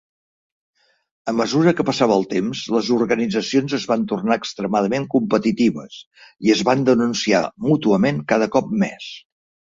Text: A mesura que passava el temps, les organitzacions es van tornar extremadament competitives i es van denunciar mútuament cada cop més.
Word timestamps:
A 1.31 1.33
mesura 1.39 1.73
que 1.79 1.83
passava 1.89 2.15
el 2.21 2.23
temps, 2.29 2.61
les 2.75 2.87
organitzacions 2.95 3.75
es 3.77 3.85
van 3.91 4.05
tornar 4.11 4.37
extremadament 4.41 5.05
competitives 5.11 5.97
i 6.47 6.53
es 6.55 6.63
van 6.71 6.81
denunciar 6.87 7.43
mútuament 7.67 8.25
cada 8.33 8.49
cop 8.57 8.73
més. 8.85 9.11